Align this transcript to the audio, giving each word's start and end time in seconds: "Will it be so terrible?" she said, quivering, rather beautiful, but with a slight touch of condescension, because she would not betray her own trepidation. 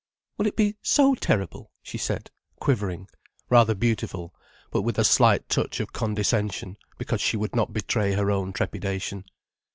"Will 0.39 0.47
it 0.47 0.55
be 0.55 0.77
so 0.81 1.13
terrible?" 1.13 1.69
she 1.83 1.99
said, 1.99 2.31
quivering, 2.59 3.07
rather 3.51 3.75
beautiful, 3.75 4.33
but 4.71 4.81
with 4.81 4.97
a 4.97 5.03
slight 5.03 5.47
touch 5.47 5.79
of 5.79 5.93
condescension, 5.93 6.77
because 6.97 7.21
she 7.21 7.37
would 7.37 7.55
not 7.55 7.71
betray 7.71 8.13
her 8.13 8.31
own 8.31 8.51
trepidation. 8.51 9.25